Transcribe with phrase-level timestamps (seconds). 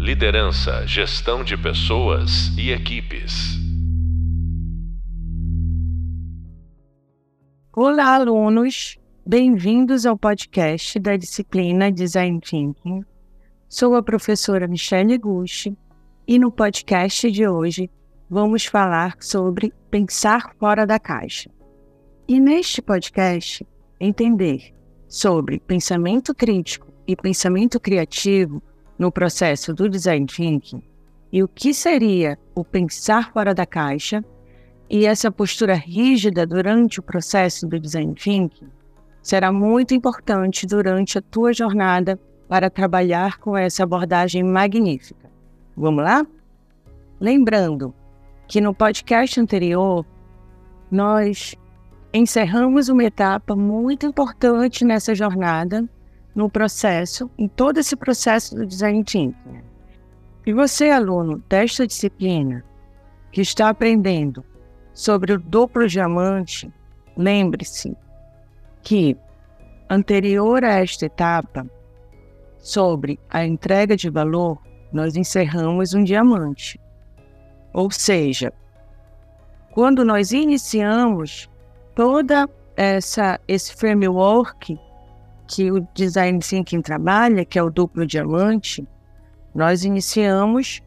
[0.00, 3.58] Liderança, gestão de pessoas e equipes.
[7.76, 8.98] Olá, alunos!
[9.26, 13.04] Bem-vindos ao podcast da disciplina Design Thinking.
[13.68, 15.76] Sou a professora Michelle Gucci
[16.26, 17.90] e no podcast de hoje
[18.30, 21.50] vamos falar sobre pensar fora da caixa.
[22.26, 23.66] E neste podcast,
[24.00, 24.74] entender
[25.06, 28.62] sobre pensamento crítico e pensamento criativo
[29.00, 30.82] no processo do design thinking
[31.32, 34.22] e o que seria o pensar fora da caixa
[34.90, 38.68] e essa postura rígida durante o processo do design thinking
[39.22, 45.30] será muito importante durante a tua jornada para trabalhar com essa abordagem magnífica.
[45.74, 46.26] Vamos lá?
[47.18, 47.94] Lembrando
[48.46, 50.04] que no podcast anterior
[50.90, 51.54] nós
[52.12, 55.88] encerramos uma etapa muito importante nessa jornada
[56.34, 59.62] no processo, em todo esse processo do design thinking.
[60.46, 62.64] E você, aluno desta disciplina,
[63.32, 64.44] que está aprendendo
[64.92, 66.72] sobre o duplo diamante,
[67.16, 67.96] lembre-se
[68.82, 69.16] que,
[69.88, 71.66] anterior a esta etapa,
[72.58, 74.58] sobre a entrega de valor,
[74.92, 76.80] nós encerramos um diamante.
[77.72, 78.52] Ou seja,
[79.72, 81.48] quando nós iniciamos
[81.94, 84.78] toda essa esse framework
[85.50, 88.86] que o design thinking trabalha, que é o duplo diamante,
[89.52, 90.80] nós iniciamos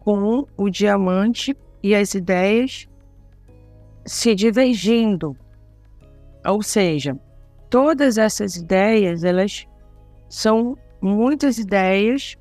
[0.00, 2.86] com o diamante e as ideias
[4.04, 5.34] se divergindo.
[6.44, 7.18] Ou seja,
[7.70, 9.66] todas essas ideias, elas
[10.28, 12.36] são muitas ideias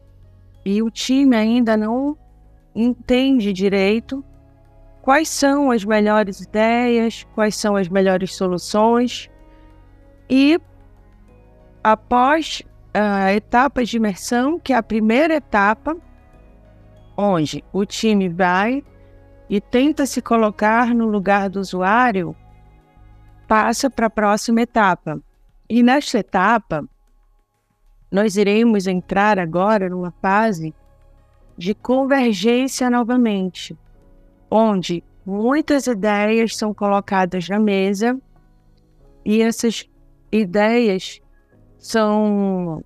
[0.66, 2.18] e o time ainda não
[2.76, 4.24] entende direito
[5.02, 9.30] quais são as melhores ideias, quais são as melhores soluções.
[10.30, 10.60] E
[11.84, 12.62] após
[12.94, 15.96] a etapa de imersão, que é a primeira etapa,
[17.18, 18.84] onde o time vai
[19.50, 22.36] e tenta se colocar no lugar do usuário,
[23.48, 25.22] passa para a próxima etapa.
[25.70, 26.88] E nesta etapa,
[28.12, 30.74] nós iremos entrar agora numa fase
[31.58, 33.78] de convergência novamente,
[34.50, 38.20] onde muitas ideias são colocadas na mesa
[39.24, 39.88] e essas
[40.32, 41.22] ideias
[41.82, 42.84] são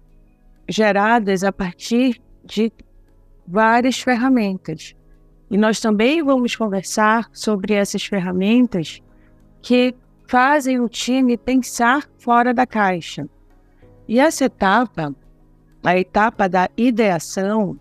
[0.69, 2.71] geradas a partir de
[3.45, 4.95] várias ferramentas.
[5.51, 9.01] E nós também vamos conversar sobre essas ferramentas
[9.61, 9.93] que
[10.27, 13.27] fazem o time pensar fora da caixa.
[14.07, 15.13] E essa etapa,
[15.83, 17.77] a etapa da ideação,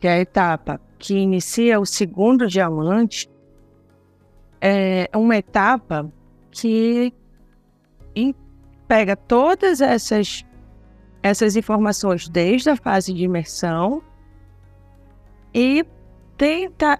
[0.00, 3.30] que é a etapa que inicia o segundo diamante,
[4.60, 6.12] é uma etapa
[6.50, 7.14] que
[8.90, 10.44] pega todas essas,
[11.22, 14.02] essas informações desde a fase de imersão
[15.54, 15.86] e
[16.36, 16.98] tenta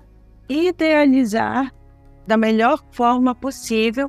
[0.48, 1.74] idealizar
[2.28, 4.08] da melhor forma possível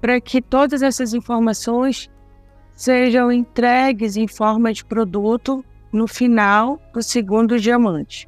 [0.00, 2.10] para que todas essas informações
[2.74, 5.62] sejam entregues em forma de produto
[5.92, 8.26] no final do segundo diamante.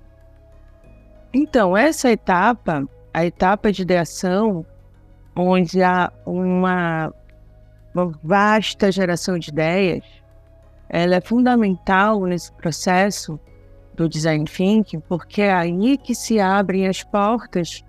[1.32, 4.66] Então, essa etapa, a etapa de ideação,
[5.34, 7.14] onde há uma
[7.94, 10.04] uma vasta geração de ideias,
[10.88, 13.38] ela é fundamental nesse processo
[13.94, 17.84] do design thinking, porque é aí que se abrem as portas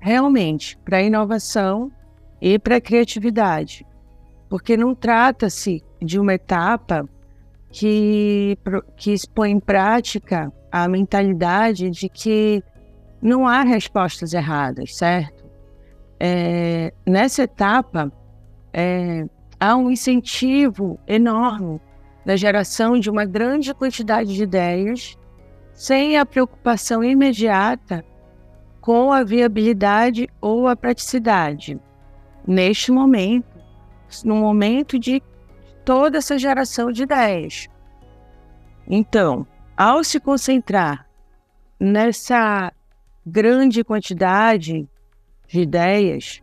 [0.00, 1.92] realmente para a inovação
[2.40, 3.86] e para a criatividade.
[4.48, 7.08] Porque não trata-se de uma etapa
[7.70, 8.58] que,
[8.96, 12.62] que expõe em prática a mentalidade de que
[13.22, 15.44] não há respostas erradas, certo?
[16.18, 18.10] É, nessa etapa,
[18.72, 19.26] é,
[19.60, 21.78] há um incentivo enorme
[22.24, 25.18] da geração de uma grande quantidade de ideias,
[25.72, 28.04] sem a preocupação imediata
[28.80, 31.78] com a viabilidade ou a praticidade.
[32.46, 33.60] Neste momento,
[34.24, 35.22] no momento de
[35.84, 37.68] toda essa geração de ideias.
[38.86, 39.46] Então,
[39.76, 41.06] ao se concentrar
[41.78, 42.72] nessa
[43.24, 44.88] grande quantidade
[45.46, 46.42] de ideias,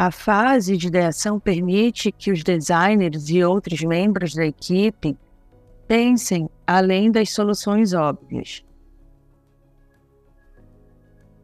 [0.00, 5.14] a fase de ideação permite que os designers e outros membros da equipe
[5.86, 8.64] pensem além das soluções óbvias.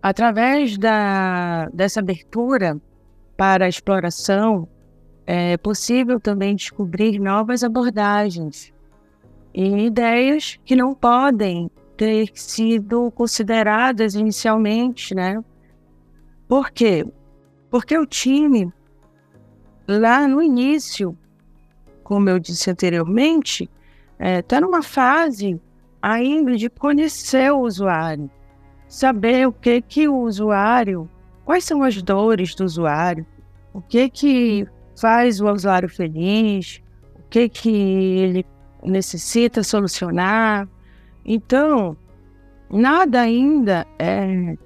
[0.03, 2.81] Através da, dessa abertura
[3.37, 4.67] para a exploração,
[5.27, 8.73] é possível também descobrir novas abordagens
[9.53, 15.45] e ideias que não podem ter sido consideradas inicialmente, né?
[16.49, 17.05] Por quê?
[17.71, 18.73] Porque o time,
[19.87, 21.17] lá no início,
[22.03, 23.69] como eu disse anteriormente,
[24.19, 25.61] está é, numa fase
[26.01, 28.31] ainda de conhecer o usuário,
[28.89, 31.09] saber o que que o usuário,
[31.45, 33.27] quais são as dores do usuário,
[33.73, 34.67] o que que
[34.99, 36.81] faz o usuário feliz,
[37.15, 38.47] o que que ele
[38.83, 40.69] necessita solucionar.
[41.25, 41.97] Então,
[42.71, 44.57] nada ainda é,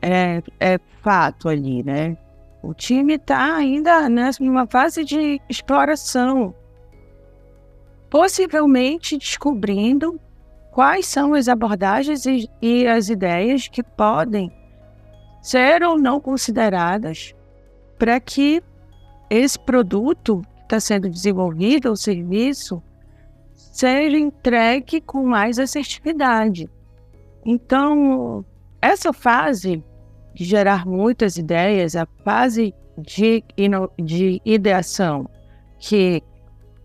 [0.00, 2.16] é, é fato ali, né?
[2.62, 4.08] O time está ainda
[4.38, 6.54] numa fase de exploração,
[8.10, 10.20] possivelmente descobrindo
[10.70, 14.52] quais são as abordagens e, e as ideias que podem
[15.40, 17.34] ser ou não consideradas
[17.98, 18.62] para que
[19.30, 22.82] esse produto que está sendo desenvolvido, ou serviço,
[23.54, 26.68] seja entregue com mais assertividade.
[27.44, 28.44] Então,
[28.82, 29.82] essa fase
[30.34, 33.44] de gerar muitas ideias, a fase de,
[33.98, 35.28] de ideação
[35.78, 36.22] que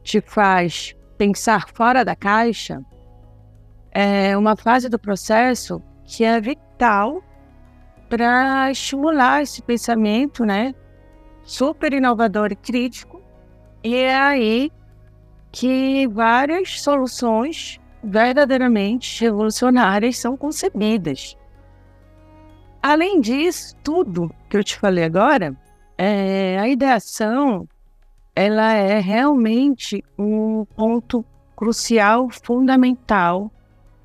[0.04, 2.82] te faz pensar fora da caixa,
[3.92, 7.24] é uma fase do processo que é vital
[8.10, 10.74] para estimular esse pensamento, né,
[11.44, 13.22] super inovador e crítico.
[13.84, 14.72] E é aí
[15.52, 21.38] que várias soluções verdadeiramente revolucionárias são concebidas.
[22.88, 25.58] Além disso, tudo que eu te falei agora,
[25.98, 27.68] é, a ideação
[28.36, 33.52] ela é realmente um ponto crucial, fundamental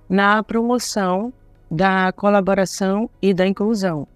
[0.08, 1.30] na promoção
[1.70, 4.08] da colaboração e da inclusão.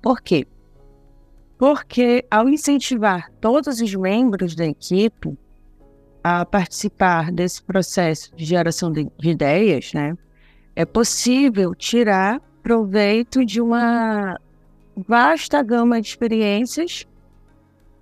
[0.00, 0.46] Por quê?
[1.58, 5.36] Porque ao incentivar todos os membros da equipe
[6.22, 10.16] a participar desse processo de geração de, de ideias, né,
[10.76, 14.38] é possível tirar proveito de uma
[14.94, 17.06] vasta gama de experiências,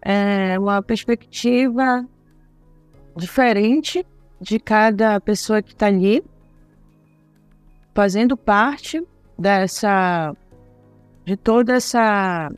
[0.03, 2.05] é, uma perspectiva
[3.17, 4.05] diferente
[4.41, 6.21] de cada pessoa que está ali,
[7.95, 9.01] fazendo parte
[9.39, 10.35] dessa,
[11.25, 12.51] de toda essa,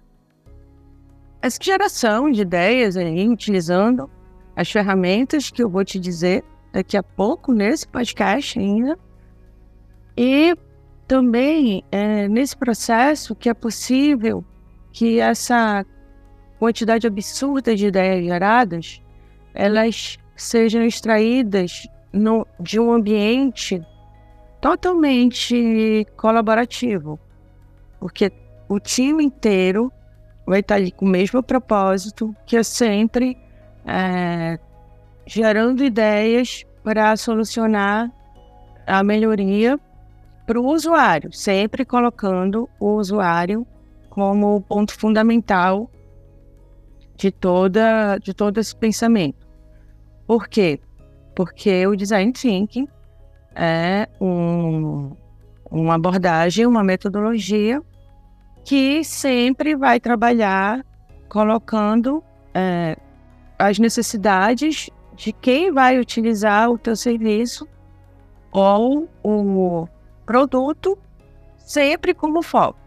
[1.42, 4.10] essa geração de ideias aí, utilizando
[4.56, 8.98] as ferramentas que eu vou te dizer daqui a pouco nesse podcast ainda.
[10.16, 10.56] E
[11.08, 14.44] também é nesse processo que é possível
[14.92, 15.84] que essa
[16.58, 19.02] quantidade absurda de ideias geradas
[19.54, 23.82] elas sejam extraídas no, de um ambiente
[24.60, 27.18] totalmente colaborativo,
[27.98, 28.30] porque
[28.68, 29.90] o time inteiro
[30.46, 33.38] vai estar ali com o mesmo propósito, que é sempre
[33.86, 34.58] é,
[35.26, 38.12] gerando ideias para solucionar
[38.86, 39.78] a melhoria
[40.48, 43.66] para o usuário, sempre colocando o usuário
[44.08, 45.90] como ponto fundamental
[47.14, 49.46] de toda de todo esse pensamento.
[50.26, 50.80] Por quê?
[51.36, 52.88] Porque o design thinking
[53.54, 55.14] é um,
[55.70, 57.82] uma abordagem, uma metodologia
[58.64, 60.82] que sempre vai trabalhar
[61.28, 62.24] colocando
[62.54, 62.96] é,
[63.58, 67.68] as necessidades de quem vai utilizar o teu serviço
[68.50, 69.86] ou o
[70.28, 70.98] produto
[71.56, 72.78] sempre como foco.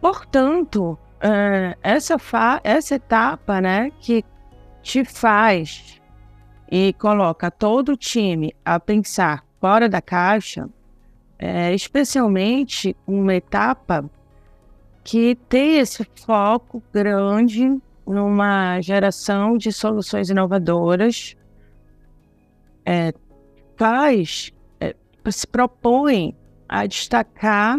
[0.00, 2.16] Portanto, uh, essa,
[2.64, 4.24] essa etapa né, que
[4.82, 6.02] te faz
[6.68, 10.68] e coloca todo o time a pensar fora da caixa,
[11.38, 14.10] é especialmente uma etapa
[15.04, 21.36] que tem esse foco grande numa geração de soluções inovadoras,
[22.84, 23.12] é,
[23.76, 24.52] faz
[25.30, 26.36] se propõe
[26.68, 27.78] a destacar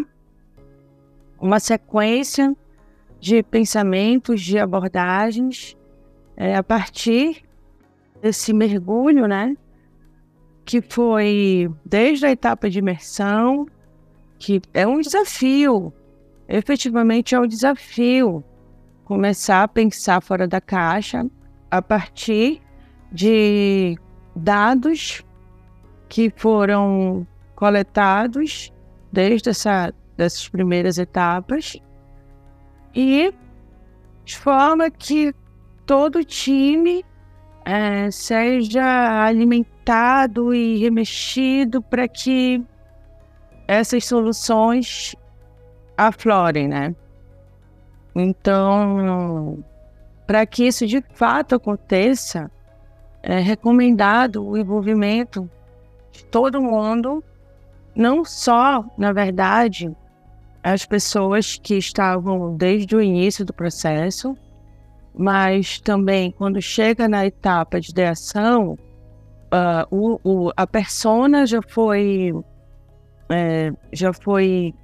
[1.38, 2.56] uma sequência
[3.20, 5.76] de pensamentos, de abordagens,
[6.36, 7.42] é, a partir
[8.22, 9.56] desse mergulho, né?
[10.64, 13.66] Que foi desde a etapa de imersão,
[14.38, 15.92] que é um desafio,
[16.48, 18.44] efetivamente é um desafio
[19.04, 21.26] começar a pensar fora da caixa
[21.70, 22.62] a partir
[23.12, 23.98] de
[24.34, 25.22] dados
[26.08, 28.72] que foram coletados
[29.12, 31.76] desde essa, dessas primeiras etapas
[32.94, 33.32] e
[34.24, 35.34] de forma que
[35.86, 37.04] todo time
[37.64, 42.62] é, seja alimentado e remexido para que
[43.66, 45.14] essas soluções
[45.96, 46.94] aflorem, né?
[48.14, 49.64] Então,
[50.26, 52.50] para que isso de fato aconteça,
[53.22, 55.50] é recomendado o envolvimento
[56.12, 57.24] de todo mundo
[57.94, 59.94] não só, na verdade,
[60.62, 64.36] as pessoas que estavam desde o início do processo,
[65.16, 68.72] mas também quando chega na etapa de ideação,
[69.52, 72.32] uh, o, o, a persona já foi
[73.30, 74.74] é, já foi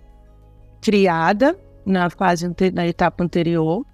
[0.81, 3.85] criada na fase na etapa anterior.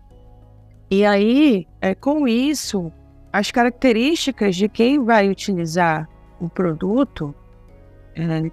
[0.91, 2.93] E aí é, com isso
[3.33, 6.09] as características de quem vai utilizar
[6.41, 7.35] o produto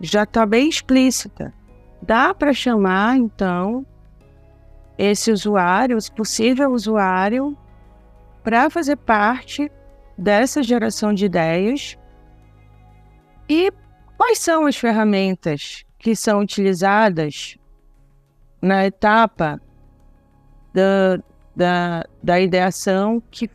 [0.01, 1.53] já está bem explícita
[2.05, 3.85] dá para chamar então
[4.97, 7.57] esse usuário, esse possível usuário,
[8.43, 9.71] para fazer parte
[10.17, 11.97] dessa geração de ideias.
[13.49, 13.71] E
[14.17, 17.57] quais são as ferramentas que são utilizadas
[18.61, 19.59] na etapa
[20.73, 21.23] da,
[21.55, 23.49] da, da ideação que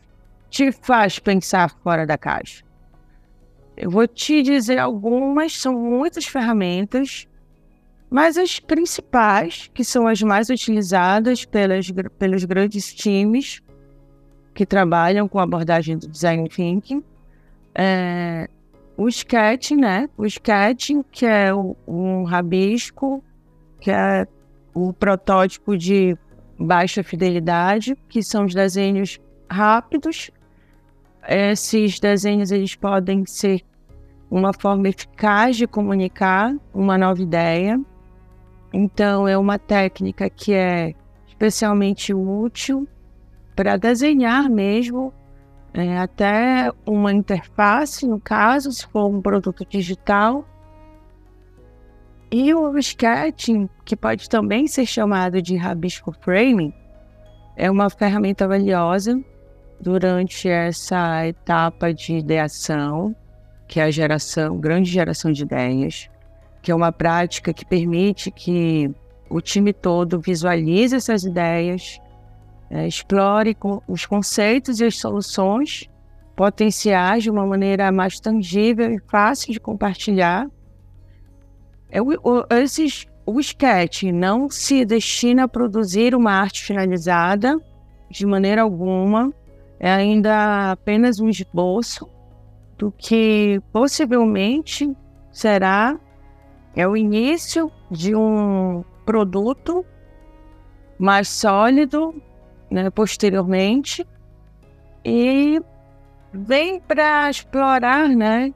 [0.49, 2.63] te faz pensar fora da caixa?
[3.79, 7.27] Eu vou te dizer algumas, são muitas ferramentas
[8.09, 13.61] mas as principais, que são as mais utilizadas pelas, pelos grandes times
[14.53, 17.03] que trabalham com a abordagem do design thinking,
[17.75, 18.49] é
[18.97, 20.09] o sketching, né?
[20.17, 23.23] O sketching, que é um rabisco,
[23.79, 24.27] que é
[24.73, 26.17] o protótipo de
[26.59, 29.19] baixa fidelidade, que são os desenhos
[29.49, 30.31] rápidos.
[31.25, 33.61] Esses desenhos eles podem ser
[34.29, 37.79] uma forma eficaz de comunicar uma nova ideia.
[38.71, 40.93] Então, é uma técnica que é
[41.27, 42.87] especialmente útil
[43.55, 45.13] para desenhar mesmo
[45.73, 50.45] é, até uma interface, no caso, se for um produto digital.
[52.31, 56.73] E o sketching, que pode também ser chamado de rabisco framing,
[57.55, 59.19] é uma ferramenta valiosa
[59.81, 63.15] durante essa etapa de ideação,
[63.69, 66.09] que é a geração, grande geração de ideias
[66.61, 68.91] que é uma prática que permite que
[69.29, 71.99] o time todo visualize essas ideias,
[72.69, 73.55] é, explore
[73.87, 75.89] os conceitos e as soluções
[76.35, 80.47] potenciais de uma maneira mais tangível e fácil de compartilhar.
[81.89, 87.59] É, o, o, esses, o sketch não se destina a produzir uma arte finalizada
[88.09, 89.33] de maneira alguma,
[89.79, 92.09] é ainda apenas um esboço
[92.79, 94.95] do que possivelmente
[95.31, 95.99] será
[96.73, 99.85] é o início de um produto
[100.97, 102.15] mais sólido,
[102.71, 104.07] né, posteriormente,
[105.03, 105.61] e
[106.31, 108.53] vem para explorar, né,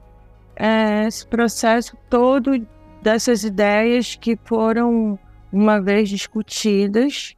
[0.56, 2.66] é, esse processo todo
[3.02, 5.18] dessas ideias que foram
[5.52, 7.36] uma vez discutidas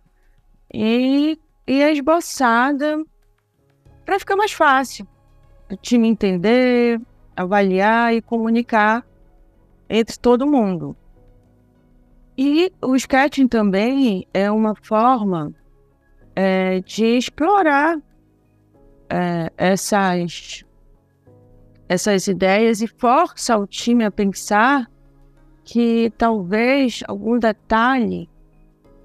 [0.73, 3.02] e, e esboçada
[4.05, 5.07] para ficar mais fácil
[5.70, 7.00] o time entender,
[7.37, 9.06] avaliar e comunicar
[9.88, 10.96] entre todo mundo.
[12.37, 15.54] E o sketching também é uma forma
[16.35, 17.99] é, de explorar
[19.08, 20.64] é, essas,
[21.88, 24.90] essas ideias e força o time a pensar
[25.64, 28.28] que talvez algum detalhe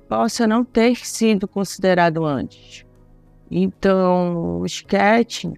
[0.10, 2.86] possa não ter sido considerado antes.
[3.50, 5.56] Então, o sketching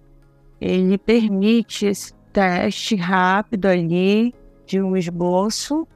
[0.60, 4.34] ele permite esse teste rápido ali
[4.66, 5.86] de um esboço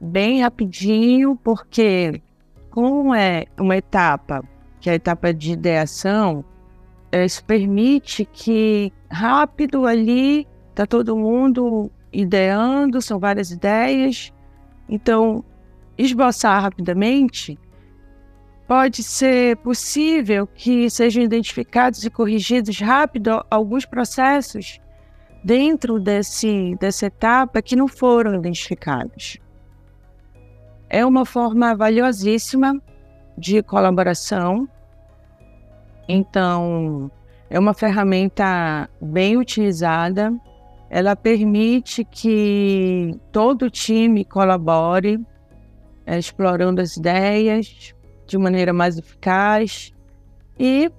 [0.00, 2.20] bem rapidinho, porque
[2.70, 4.42] como é uma etapa,
[4.80, 6.44] que é a etapa de ideação,
[7.12, 14.32] isso permite que rápido ali está todo mundo ideando, são várias ideias.
[14.88, 15.44] Então,
[15.96, 17.58] esboçar rapidamente
[18.66, 24.80] pode ser possível que sejam identificados e corrigidos rápido alguns processos
[25.44, 29.38] dentro desse, dessa etapa que não foram identificados.
[30.88, 32.80] É uma forma valiosíssima
[33.36, 34.68] de colaboração.
[36.08, 37.10] Então,
[37.48, 40.32] é uma ferramenta bem utilizada.
[40.90, 45.18] Ela permite que todo o time colabore,
[46.04, 47.94] é, explorando as ideias
[48.26, 49.92] de maneira mais eficaz
[50.58, 50.90] e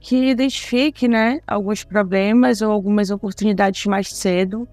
[0.00, 4.68] que identifique né, alguns problemas ou algumas oportunidades mais cedo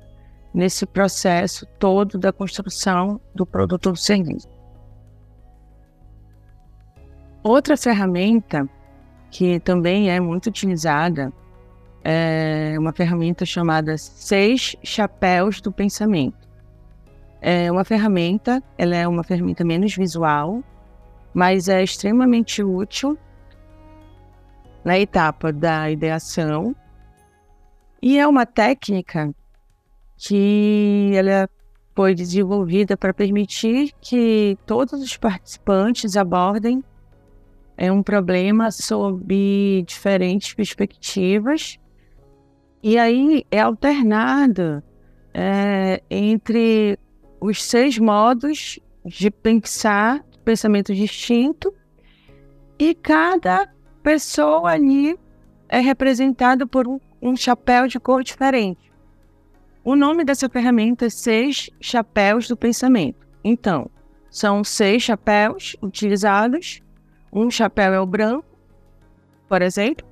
[0.53, 4.47] nesse processo todo da construção do produto ou do serviço.
[7.43, 8.67] Outra ferramenta
[9.31, 11.31] que também é muito utilizada
[12.03, 16.47] é uma ferramenta chamada Seis Chapéus do Pensamento.
[17.41, 20.63] É uma ferramenta, ela é uma ferramenta menos visual,
[21.33, 23.17] mas é extremamente útil
[24.83, 26.75] na etapa da ideação.
[28.01, 29.33] E é uma técnica
[30.17, 31.49] que ela
[31.95, 36.83] foi desenvolvida para permitir que todos os participantes abordem
[37.77, 41.79] é um problema sob diferentes perspectivas.
[42.83, 44.83] E aí é alternada
[45.33, 46.99] é, entre
[47.39, 51.73] os seis modos de pensar, pensamento distinto,
[52.77, 53.69] e cada
[54.01, 55.17] pessoa ali
[55.67, 58.91] é representada por um, um chapéu de cor diferente.
[59.83, 63.27] O nome dessa ferramenta é Seis Chapéus do Pensamento.
[63.43, 63.89] Então,
[64.29, 66.81] são seis chapéus utilizados.
[67.31, 68.45] Um chapéu é o branco,
[69.47, 70.07] por exemplo,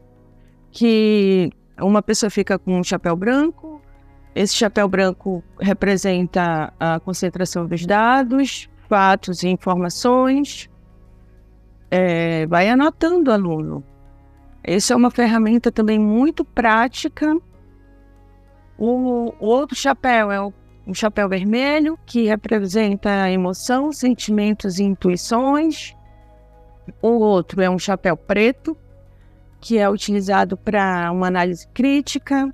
[0.72, 3.81] que uma pessoa fica com um chapéu branco.
[4.34, 10.70] Esse chapéu branco representa a concentração dos dados, fatos e informações.
[11.89, 13.84] É, vai anotando, aluno.
[14.63, 17.38] Essa é uma ferramenta também muito prática.
[18.77, 20.53] O, o outro chapéu é o
[20.88, 25.94] um chapéu vermelho, que representa emoção, sentimentos e intuições.
[27.01, 28.77] O outro é um chapéu preto,
[29.60, 32.53] que é utilizado para uma análise crítica,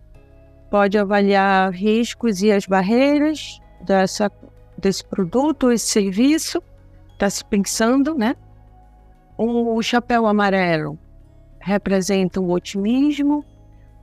[0.71, 4.31] pode avaliar riscos e as barreiras dessa,
[4.77, 6.61] desse produto esse serviço,
[7.13, 8.35] está se pensando, né?
[9.37, 10.97] O chapéu amarelo
[11.59, 13.43] representa o otimismo,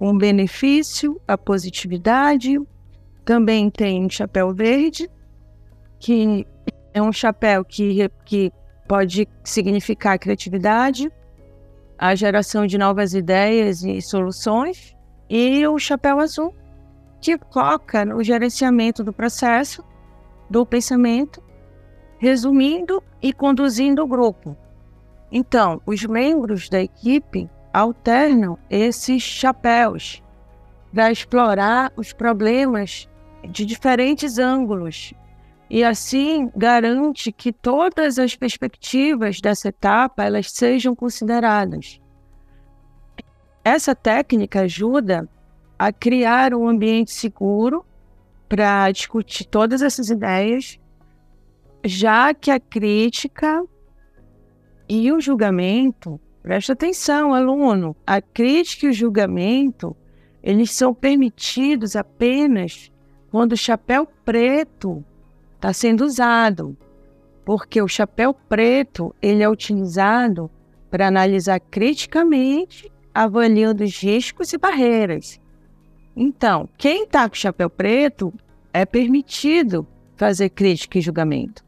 [0.01, 2.59] um benefício, a positividade,
[3.25, 5.09] também tem chapéu verde,
[5.99, 6.47] que
[6.95, 8.51] é um chapéu que, que
[8.89, 11.13] pode significar criatividade,
[11.99, 14.97] a geração de novas ideias e soluções,
[15.29, 16.55] e o chapéu azul,
[17.21, 19.85] que foca no gerenciamento do processo,
[20.51, 21.41] do pensamento,
[22.19, 24.57] resumindo e conduzindo o grupo.
[25.31, 30.21] Então, os membros da equipe alternam esses chapéus
[30.93, 33.09] para explorar os problemas
[33.49, 35.15] de diferentes ângulos
[35.71, 42.01] e assim garante que todas as perspectivas dessa etapa elas sejam consideradas.
[43.65, 45.29] Essa técnica ajuda
[45.79, 47.87] a criar um ambiente seguro
[48.51, 50.77] para discutir todas essas ideias,
[51.85, 53.65] já que a crítica
[54.89, 59.97] e o julgamento, presta atenção, aluno, a crítica e o julgamento,
[60.43, 62.91] eles são permitidos apenas
[63.31, 65.05] quando o chapéu preto
[65.55, 66.77] está sendo usado,
[67.45, 70.51] porque o chapéu preto ele é utilizado
[70.91, 75.40] para analisar criticamente, avaliando os riscos e barreiras.
[76.17, 78.33] Então, quem está com chapéu preto
[78.73, 81.65] é permitido fazer crítica e julgamento.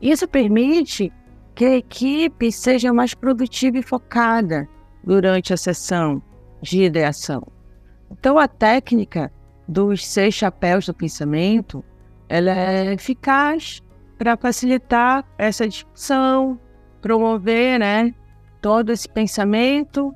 [0.00, 1.12] Isso permite
[1.54, 4.68] que a equipe seja mais produtiva e focada
[5.02, 6.22] durante a sessão
[6.62, 7.42] de ideação.
[8.10, 9.32] Então, a técnica
[9.66, 11.84] dos seis chapéus do pensamento,
[12.28, 13.82] ela é eficaz
[14.16, 16.58] para facilitar essa discussão,
[17.00, 18.14] promover, né,
[18.60, 20.14] todo esse pensamento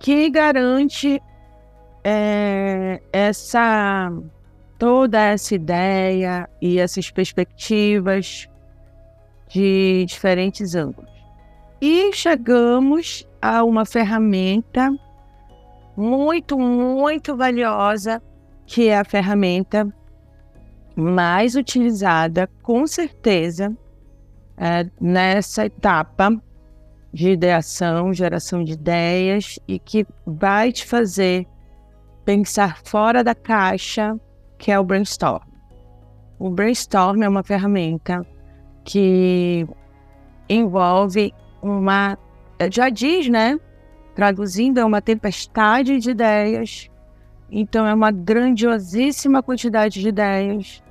[0.00, 1.20] que garante
[2.04, 4.12] é, essa
[4.78, 8.48] toda essa ideia e essas perspectivas
[9.48, 11.10] de diferentes ângulos.
[11.80, 14.90] E chegamos a uma ferramenta
[15.96, 18.22] muito, muito valiosa
[18.66, 19.86] que é a ferramenta
[20.96, 23.76] mais utilizada, com certeza,
[24.56, 26.30] é, nessa etapa
[27.12, 31.46] de ideação, geração de ideias e que vai te fazer
[32.24, 34.18] pensar fora da caixa,
[34.58, 35.42] que é o brainstorm.
[36.38, 38.26] O brainstorm é uma ferramenta
[38.84, 39.66] que
[40.48, 41.32] envolve
[41.62, 42.18] uma,
[42.70, 43.58] já diz, né?
[44.14, 46.90] Traduzindo, é uma tempestade de ideias
[47.56, 50.82] então é uma grandiosíssima quantidade de ideias.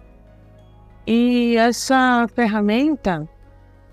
[1.06, 3.28] E essa ferramenta,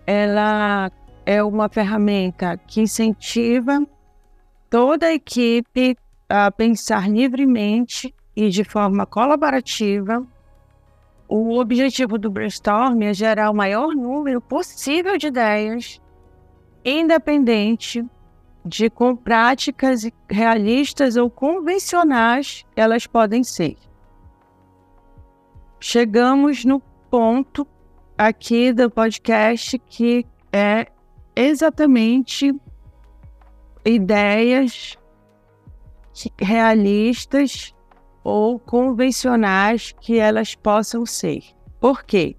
[0.06, 0.88] ela
[1.26, 3.84] é uma ferramenta que incentiva
[4.70, 5.96] toda a equipe
[6.30, 10.24] a pensar livremente e de forma colaborativa.
[11.28, 16.00] O objetivo do brainstorm é gerar o maior número possível de ideias,
[16.84, 18.04] independente
[18.64, 23.76] de com práticas realistas ou convencionais elas podem ser.
[25.80, 27.66] Chegamos no ponto
[28.16, 30.86] aqui do podcast que é
[31.34, 32.54] exatamente
[33.84, 34.99] ideias
[36.38, 37.74] realistas
[38.22, 41.42] ou convencionais que elas possam ser.
[41.80, 42.36] Por quê?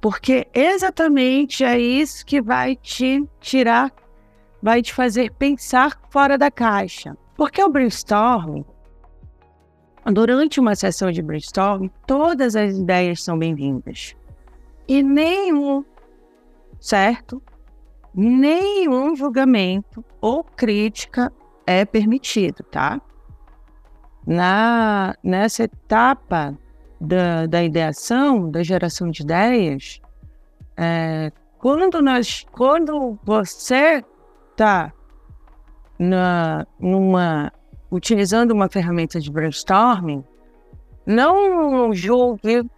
[0.00, 3.92] Porque exatamente é isso que vai te tirar
[4.62, 7.16] vai te fazer pensar fora da caixa.
[7.36, 8.62] Porque o brainstorm,
[10.06, 14.16] durante uma sessão de brainstorm, todas as ideias são bem-vindas.
[14.88, 15.84] E nenhum,
[16.80, 17.42] certo?
[18.12, 21.32] Nenhum julgamento ou crítica
[21.66, 23.00] é permitido, tá?
[24.26, 26.58] Na, nessa etapa
[27.00, 30.00] da, da ideação, da geração de ideias,
[30.76, 34.04] é, quando, nós, quando você
[34.50, 34.92] está
[36.78, 37.52] numa,
[37.90, 40.24] utilizando uma ferramenta de brainstorming,
[41.06, 42.68] não julgue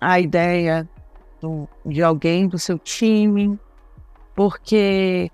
[0.00, 0.88] a ideia
[1.40, 3.58] do, de alguém do seu time,
[4.34, 5.30] porque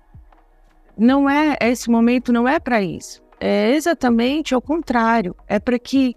[0.97, 3.21] não é esse momento não é para isso.
[3.43, 5.35] É exatamente ao contrário.
[5.47, 6.15] É para que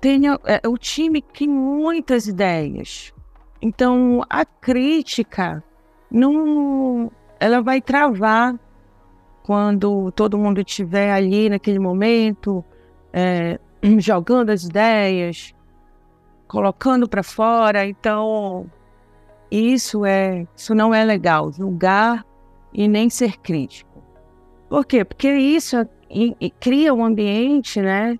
[0.00, 3.12] tenha é, o time tem muitas ideias.
[3.62, 5.62] Então a crítica
[6.10, 8.58] não, ela vai travar
[9.44, 12.64] quando todo mundo estiver ali naquele momento
[13.12, 13.60] é,
[13.98, 15.54] jogando as ideias,
[16.48, 17.86] colocando para fora.
[17.86, 18.68] Então
[19.48, 21.52] isso é isso não é legal.
[21.52, 22.26] Julgar
[22.72, 23.93] e nem ser crítico.
[24.74, 25.04] Por quê?
[25.04, 25.88] Porque isso
[26.58, 28.18] cria um ambiente, né,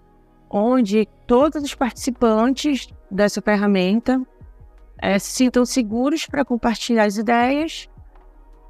[0.49, 4.23] onde todos os participantes dessa ferramenta
[5.03, 7.89] é, se sintam seguros para compartilhar as ideias,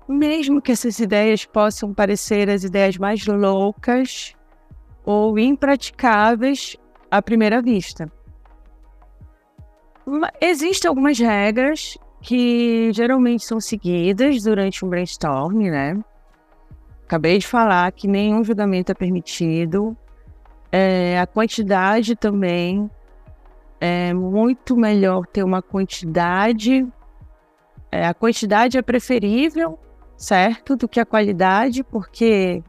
[0.08, 4.34] mesmo que essas ideias possam parecer as ideias mais loucas
[5.04, 6.78] ou impraticáveis
[7.10, 8.10] à primeira vista.
[10.40, 16.02] Existem algumas regras que geralmente são seguidas durante um brainstorm, né?
[17.06, 19.96] Acabei de falar que nenhum julgamento é permitido.
[20.72, 22.90] É, a quantidade também
[23.80, 26.86] é muito melhor ter uma quantidade.
[27.92, 29.78] É, a quantidade é preferível,
[30.16, 32.62] certo, do que a qualidade, porque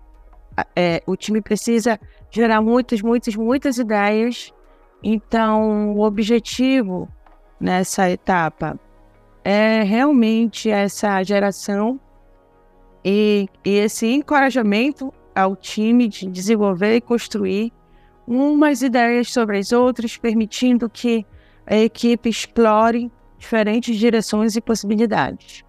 [0.75, 4.53] é, o time precisa gerar muitas, muitas, muitas ideias.
[5.01, 7.07] Então, o objetivo
[7.59, 8.77] nessa etapa
[9.43, 11.99] é realmente essa geração
[13.05, 17.71] e, e esse encorajamento ao time de desenvolver e construir
[18.27, 21.23] umas ideias sobre as outras, permitindo que
[21.67, 25.63] a equipe explore diferentes direções e possibilidades.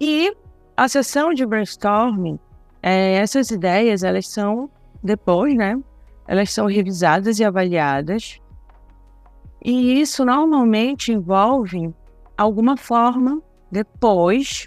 [0.00, 0.34] E
[0.76, 2.38] a sessão de brainstorming,
[2.82, 4.68] é, essas ideias, elas são
[5.02, 5.80] depois, né?
[6.26, 8.40] Elas são revisadas e avaliadas.
[9.64, 11.94] E isso normalmente envolve
[12.36, 14.66] alguma forma, depois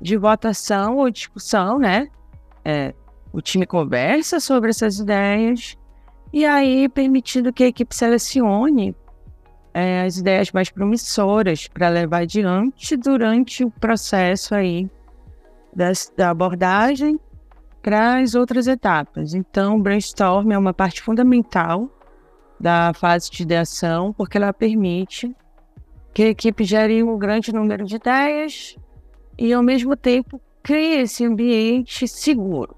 [0.00, 2.08] de votação ou discussão, né?
[2.64, 2.94] É,
[3.32, 5.76] o time conversa sobre essas ideias
[6.32, 8.94] e aí permitindo que a equipe selecione
[9.72, 14.90] é, as ideias mais promissoras para levar adiante durante o processo aí
[15.74, 17.18] das, da abordagem
[17.80, 19.34] para as outras etapas.
[19.34, 21.88] Então, o brainstorm é uma parte fundamental
[22.58, 25.34] da fase de ideação, porque ela permite
[26.12, 28.76] que a equipe gere um grande número de ideias
[29.40, 32.76] e, ao mesmo tempo, crie esse ambiente seguro.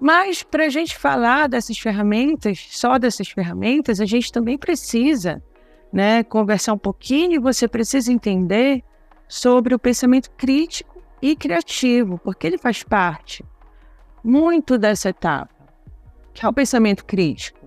[0.00, 5.42] Mas, para a gente falar dessas ferramentas, só dessas ferramentas, a gente também precisa
[5.92, 8.84] né, conversar um pouquinho você precisa entender
[9.26, 13.44] sobre o pensamento crítico e criativo, porque ele faz parte
[14.22, 15.50] muito dessa etapa,
[16.32, 17.58] que é o pensamento crítico.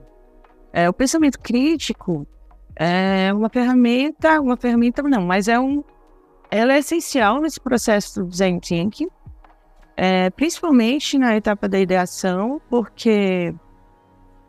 [0.71, 2.25] É, o pensamento crítico
[2.75, 5.83] é uma ferramenta, uma ferramenta não, mas é um,
[6.55, 9.09] ela é essencial nesse processo do design thinking,
[9.97, 13.55] é, principalmente na etapa da ideação, porque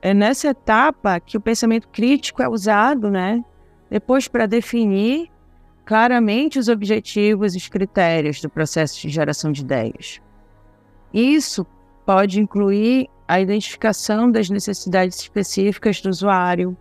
[0.02, 3.42] é nessa etapa que o pensamento crítico é usado, né?
[3.88, 5.30] Depois para definir
[5.86, 10.20] claramente os objetivos e os critérios do processo de geração de ideias.
[11.10, 11.66] Isso
[12.04, 16.76] pode incluir a identificação das necessidades específicas do usuário,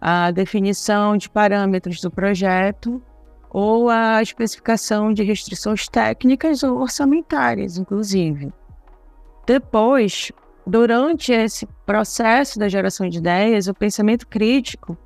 [0.00, 3.02] a definição de parâmetros do projeto
[3.50, 8.52] ou a especificação de restrições técnicas ou orçamentárias, inclusive.
[9.46, 10.32] Depois,
[10.66, 14.96] durante esse processo da geração de ideias, o pensamento crítico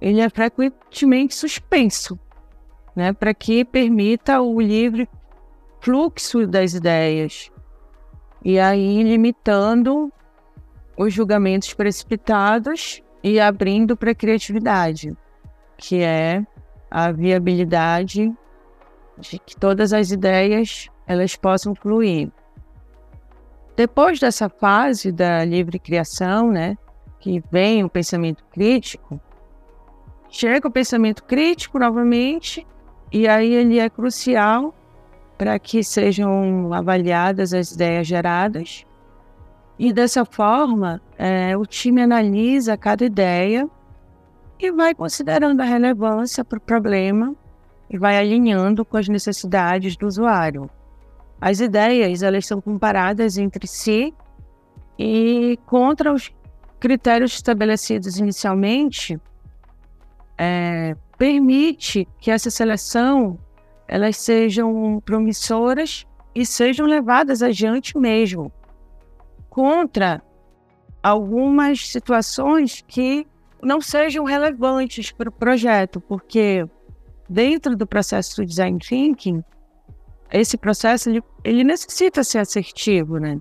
[0.00, 2.18] ele é frequentemente suspenso,
[2.96, 5.08] né, para que permita o livre
[5.80, 7.50] fluxo das ideias
[8.44, 10.12] e aí limitando
[10.96, 15.16] os julgamentos precipitados e abrindo para a criatividade,
[15.76, 16.44] que é
[16.90, 18.32] a viabilidade
[19.18, 22.30] de que todas as ideias elas possam fluir.
[23.76, 26.76] Depois dessa fase da livre criação, né,
[27.18, 29.20] que vem o pensamento crítico,
[30.28, 32.66] chega o pensamento crítico novamente,
[33.12, 34.74] e aí ele é crucial
[35.36, 38.84] para que sejam avaliadas as ideias geradas
[39.82, 43.66] e dessa forma, é, o time analisa cada ideia
[44.60, 47.34] e vai considerando a relevância para o problema
[47.88, 50.68] e vai alinhando com as necessidades do usuário.
[51.40, 54.14] As ideias elas são comparadas entre si
[54.98, 56.30] e contra os,
[56.80, 59.20] critérios estabelecidos inicialmente
[60.38, 63.38] é, permite que essa seleção
[63.86, 68.50] elas sejam promissoras e sejam levadas adiante mesmo
[69.50, 70.22] contra
[71.02, 73.26] algumas situações que
[73.62, 76.66] não sejam relevantes para o projeto, porque
[77.28, 79.42] dentro do processo do design thinking,
[80.32, 83.38] esse processo ele, ele necessita ser assertivo, né?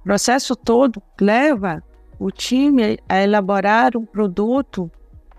[0.00, 1.82] O processo todo leva
[2.18, 4.90] o time a elaborar um produto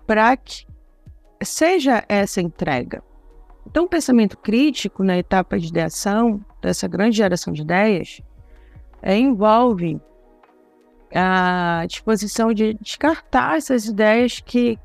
[0.06, 0.66] para que
[1.42, 3.02] seja essa entrega.
[3.66, 8.20] Então, o pensamento crítico na etapa de ideação dessa grande geração de ideias
[9.02, 10.00] é, envolve
[11.14, 14.78] a disposição de descartar essas ideias que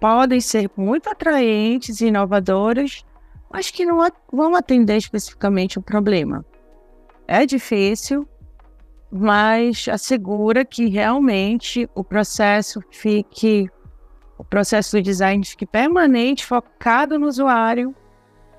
[0.00, 3.04] podem ser muito atraentes e inovadoras,
[3.50, 3.98] mas que não
[4.32, 6.44] vão atender especificamente o problema.
[7.26, 8.28] É difícil,
[9.10, 13.70] mas assegura que realmente o processo fique,
[14.38, 17.94] o processo do design fique permanente, focado no usuário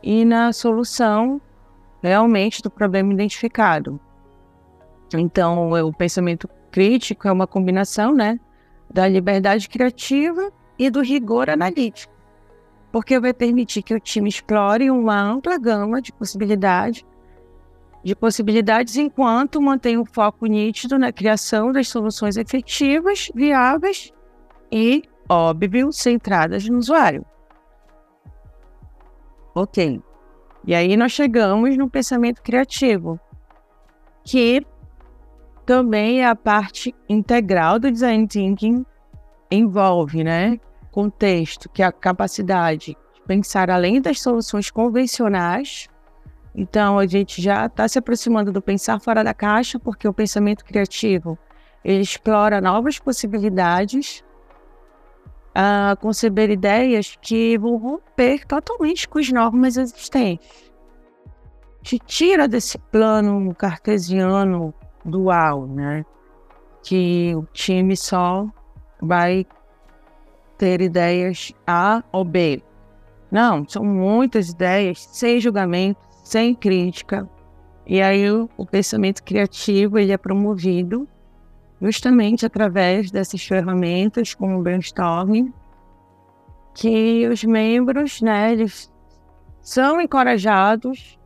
[0.02, 1.42] e na solução
[2.02, 4.00] realmente do problema identificado.
[5.14, 8.40] Então, o pensamento crítico é uma combinação, né,
[8.92, 12.14] da liberdade criativa e do rigor analítico,
[12.92, 17.06] porque vai permitir que o time explore uma ampla gama de possibilidades,
[18.04, 24.14] de possibilidades enquanto mantém um foco nítido na criação das soluções efetivas, viáveis
[24.72, 27.26] e, óbvio, centradas no usuário.
[29.54, 30.02] Ok.
[30.66, 33.20] E aí nós chegamos no pensamento criativo,
[34.24, 34.66] que
[35.68, 38.86] também a parte integral do design thinking
[39.52, 40.58] envolve, né,
[40.92, 45.90] contexto, que é a capacidade de pensar além das soluções convencionais.
[46.56, 50.64] Então a gente já está se aproximando do pensar fora da caixa, porque o pensamento
[50.64, 51.38] criativo
[51.84, 54.24] ele explora novas possibilidades,
[56.00, 60.72] conceber ideias que vão romper totalmente com as normas existentes.
[61.82, 64.74] Te tira desse plano cartesiano
[65.08, 66.06] dual, né?
[66.84, 68.48] Que o time só
[69.02, 69.46] vai
[70.58, 72.62] ter ideias A ou B.
[73.32, 77.30] Não, são muitas ideias, sem julgamento, sem crítica.
[77.86, 81.08] E aí o, o pensamento criativo ele é promovido
[81.82, 85.54] justamente através dessas ferramentas como o brainstorming,
[86.74, 88.92] que os membros, né, eles
[89.62, 91.18] são encorajados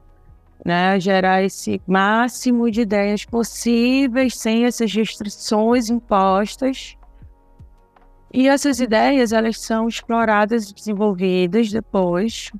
[0.63, 6.95] né, gerar esse máximo de ideias possíveis, sem essas restrições impostas.
[8.33, 12.51] E essas ideias, elas são exploradas e desenvolvidas depois,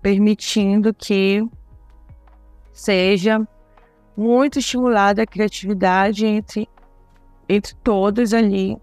[0.00, 1.46] permitindo que
[2.72, 3.46] seja
[4.16, 6.68] muito estimulada a criatividade entre,
[7.48, 8.76] entre todos ali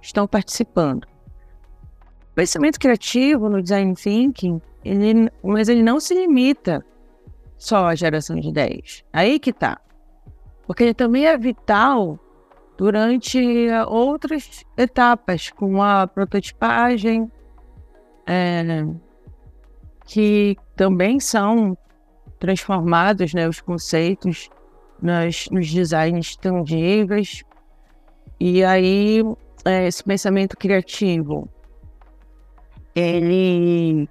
[0.00, 1.04] que estão participando.
[1.04, 6.84] O pensamento criativo no design thinking, ele, mas ele não se limita
[7.58, 9.04] só a geração de ideias.
[9.12, 9.80] Aí que tá.
[10.66, 12.18] Porque também é vital
[12.76, 17.30] durante outras etapas, como a prototipagem,
[18.26, 18.84] é,
[20.04, 21.76] que também são
[22.38, 24.50] transformados né, os conceitos
[25.00, 27.42] nas, nos designs tangíveis.
[28.38, 29.22] E aí,
[29.64, 31.48] é, esse pensamento criativo,
[32.94, 34.08] ele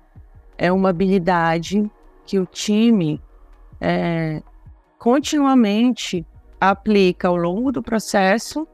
[0.58, 1.89] é uma habilidade
[2.25, 3.21] que o time
[3.79, 4.41] é,
[4.97, 6.25] continuamente
[6.59, 8.67] aplica ao longo do processo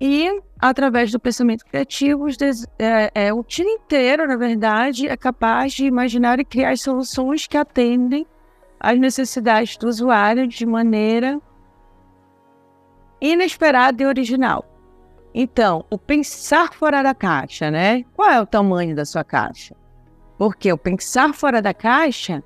[0.00, 2.26] e através do pensamento criativo
[2.78, 7.56] é, é, o time inteiro, na verdade, é capaz de imaginar e criar soluções que
[7.56, 8.26] atendem
[8.78, 11.40] às necessidades do usuário de maneira
[13.20, 14.64] inesperada e original.
[15.34, 18.04] Então, o pensar fora da caixa, né?
[18.14, 19.74] Qual é o tamanho da sua caixa?
[20.38, 22.42] Porque o pensar fora da caixa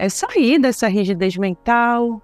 [0.00, 2.22] é sair dessa rigidez mental,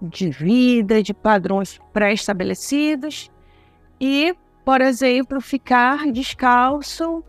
[0.00, 3.28] de vida, de padrões pré-estabelecidos
[4.00, 4.32] e,
[4.64, 7.24] por exemplo, ficar descalço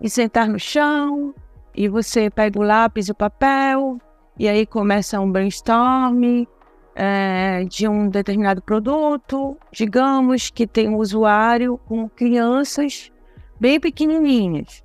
[0.00, 1.34] e sentar no chão
[1.74, 3.98] e você pega o lápis e o papel
[4.38, 6.46] e aí começa um brainstorm
[6.94, 13.10] é, de um determinado produto, digamos que tem um usuário com crianças
[13.58, 14.84] bem pequenininhas.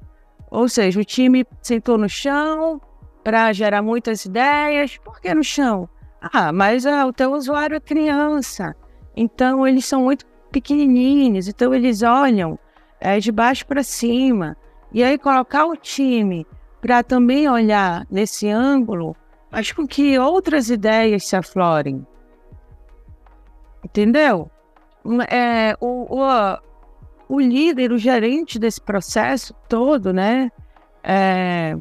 [0.50, 2.82] Ou seja, o time sentou no chão,
[3.24, 4.98] para gerar muitas ideias.
[4.98, 5.90] Por que no chão?
[6.22, 8.76] Ah, mas ah, o teu usuário é criança,
[9.16, 12.60] então eles são muito pequenininhos, então eles olham
[13.00, 14.56] é, de baixo para cima.
[14.94, 16.46] E aí colocar o time
[16.80, 19.16] para também olhar nesse ângulo
[19.50, 22.06] faz com que outras ideias se aflorem.
[23.84, 24.52] Entendeu?
[25.30, 26.60] é, o, o,
[27.30, 30.52] o líder, o gerente desse processo todo, né?
[31.04, 31.76] É,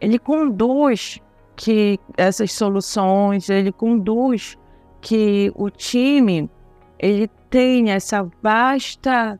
[0.00, 1.20] ele conduz
[1.54, 4.58] que essas soluções, ele conduz
[5.00, 6.50] que o time
[6.98, 9.38] ele tenha essa vasta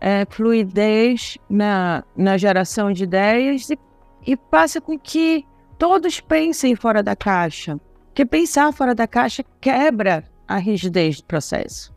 [0.00, 3.78] é, fluidez na, na geração de ideias e,
[4.26, 5.44] e passa com que
[5.78, 7.80] todos pensem fora da caixa.
[8.06, 11.94] Porque pensar fora da caixa quebra a rigidez do processo.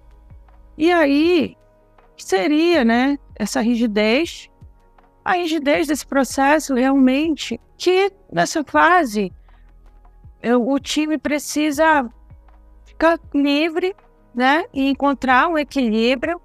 [0.78, 1.56] E aí
[2.18, 4.49] seria, né, essa rigidez,
[5.30, 9.32] a rigidez desse processo realmente que nessa fase
[10.42, 12.10] eu, o time precisa
[12.84, 13.96] ficar livre,
[14.34, 16.42] né, e encontrar um equilíbrio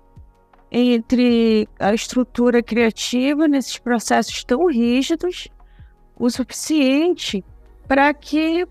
[0.71, 5.49] entre a estrutura criativa nesses processos tão rígidos,
[6.19, 7.43] o suficiente
[7.89, 8.69] para que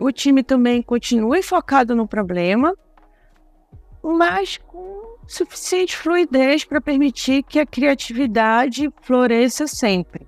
[0.00, 2.74] o time também continue focado no problema,
[4.02, 10.26] mas com suficiente fluidez para permitir que a criatividade floresça sempre.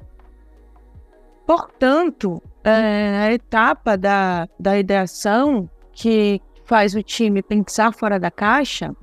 [1.46, 8.94] Portanto, é, a etapa da, da ideação que faz o time pensar fora da caixa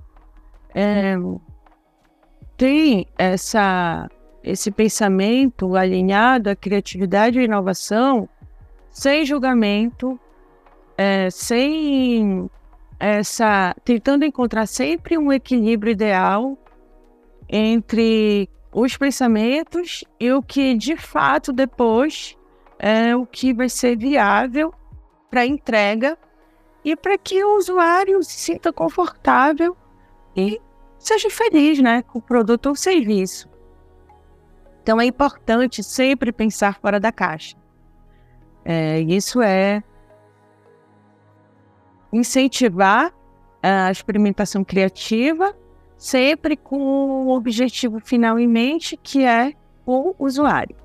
[0.73, 1.15] é,
[2.55, 4.07] tem essa,
[4.43, 8.29] esse pensamento alinhado à criatividade e inovação
[8.91, 10.19] sem julgamento,
[10.95, 12.49] é, sem
[12.99, 16.57] essa tentando encontrar sempre um equilíbrio ideal
[17.47, 22.37] entre os pensamentos e o que de fato depois
[22.79, 24.73] é o que vai ser viável
[25.29, 26.17] para entrega
[26.83, 29.75] e para que o usuário se sinta confortável
[30.35, 30.61] e
[30.97, 33.49] seja feliz né, com o produto ou serviço.
[34.81, 37.57] Então é importante sempre pensar fora da caixa.
[38.63, 39.83] É, isso é
[42.11, 43.13] incentivar
[43.61, 45.55] a experimentação criativa,
[45.97, 49.53] sempre com o objetivo final em mente, que é
[49.85, 50.75] o usuário.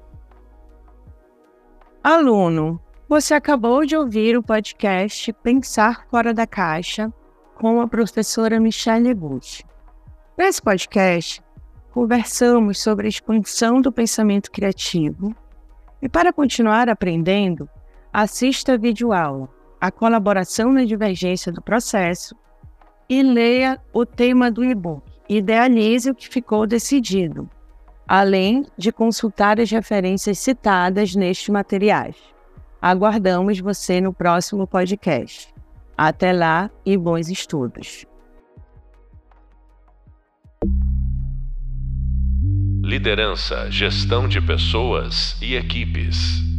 [2.03, 7.13] Aluno, você acabou de ouvir o podcast Pensar Fora da Caixa
[7.55, 9.63] com a professora Michelle Bush.
[10.37, 11.43] Nesse podcast,
[11.93, 15.35] conversamos sobre a expansão do pensamento criativo
[16.01, 17.69] e para continuar aprendendo,
[18.13, 19.49] assista a videoaula
[19.83, 22.37] a colaboração na divergência do processo
[23.09, 25.03] e leia o tema do e-book.
[25.29, 27.51] Idealize o que ficou decidido,
[28.07, 32.15] além de consultar as referências citadas nestes materiais.
[32.81, 35.53] Aguardamos você no próximo podcast.
[35.99, 38.07] Até lá e bons estudos.
[42.85, 46.52] Liderança, gestão de pessoas e equipes.